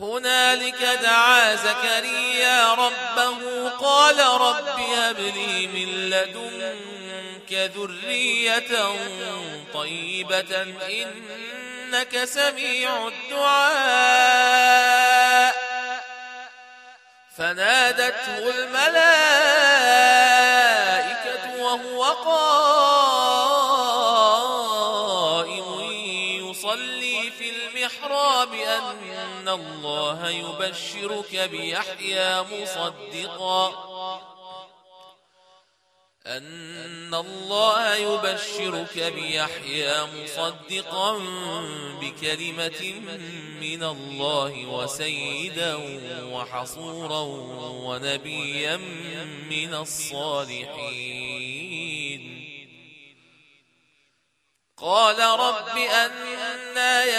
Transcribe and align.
هنالك 0.00 0.82
دعا 1.02 1.54
زكريا 1.54 2.74
ربه 2.74 3.68
قال 3.68 4.18
رب 4.18 4.80
هب 4.80 5.18
لي 5.18 5.66
من 5.66 6.10
لدنك 6.10 7.52
ذرية 7.52 8.94
طيبة 9.74 10.66
إنك 10.88 12.24
سميع 12.24 13.08
الدعاء. 13.08 14.34
فنادته 17.38 18.38
الملائكة 18.38 19.04
وهو 21.58 22.04
قائم. 22.04 22.83
يصلي 26.64 27.30
في 27.30 27.50
المحراب 27.50 28.54
أن 28.54 29.48
الله 29.48 30.30
يبشرك 30.30 31.36
بيحيى 31.36 32.42
مصدقا. 32.42 33.94
أن 36.26 37.14
الله 37.14 37.94
يبشرك 37.96 38.98
بيحيى 38.98 40.04
مصدقا 40.04 41.18
بكلمة 42.00 42.94
من 43.60 43.82
الله 43.84 44.66
وسيدا 44.66 45.74
وحصورا 46.24 47.20
ونبيا 47.84 48.76
من 49.50 49.74
الصالحين. 49.74 51.34
قال 54.76 55.20
رب 55.40 55.76
أنا 55.78 56.23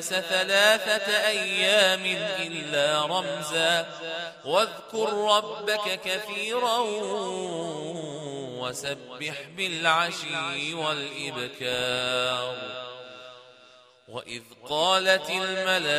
ثلاثة 0.00 1.26
أيام 1.26 2.04
إلا 2.38 3.06
رمزا. 3.06 3.86
واذكر 4.44 5.08
ربك 5.36 6.00
كثيرا 6.04 6.78
وسبح 8.60 9.42
بالعشي 9.56 10.74
والإبكار. 10.74 12.56
وإذ 14.08 14.42
قالت 14.68 15.30
الملائكة 15.30 15.96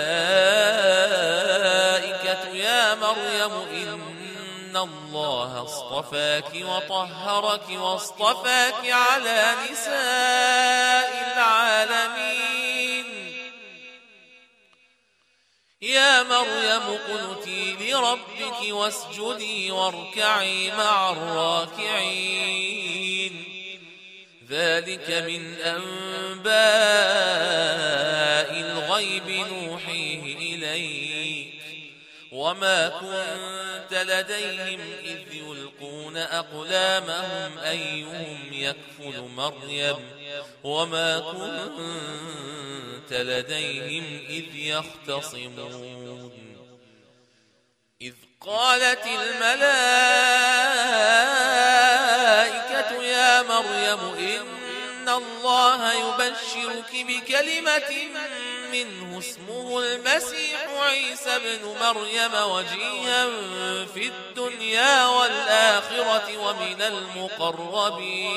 يا 2.55 2.95
مريم 2.95 3.51
إن 3.51 4.77
الله 4.77 5.63
اصطفاك 5.63 6.51
وطهرك 6.55 7.69
واصطفاك 7.69 8.89
على 8.89 9.53
نساء 9.71 10.36
يا 15.81 16.23
مريم 16.23 16.97
قنتي 17.07 17.73
لربك 17.73 18.61
واسجدي 18.69 19.71
واركعي 19.71 20.71
مع 20.71 21.11
الراكعين. 21.11 22.63
ذلك 24.49 25.09
من 25.09 25.53
أنباء 25.53 26.51
الغيب 28.59 29.29
نوحيه 29.29 30.37
إليك. 30.55 31.53
وما 32.31 32.89
كنت 32.89 33.93
لديهم 33.93 34.79
إذ 35.03 35.33
يلقون 35.33 36.17
أقلامهم 36.17 37.57
أيهم 37.57 38.37
يكفل 38.51 39.21
مريم. 39.21 39.97
وما 40.63 41.19
كنت 41.19 42.56
لديهم 43.11 44.21
إذ 44.29 44.55
يختصمون. 44.55 46.33
إذ 48.01 48.13
قالت 48.41 49.05
الملائكة 49.05 49.81
يا 53.03 53.41
مريم 53.41 53.99
إن 54.17 55.09
الله 55.09 55.93
يبشرك 55.93 56.91
بكلمة 56.93 57.91
منه 58.71 59.19
اسمه 59.19 59.79
المسيح 59.79 60.67
عيسى 60.69 61.39
بن 61.39 61.63
مريم 61.81 62.33
وجيها 62.33 63.25
في 63.85 64.07
الدنيا 64.07 65.05
والآخرة 65.05 66.37
ومن 66.37 66.81
المقربين. 66.81 68.35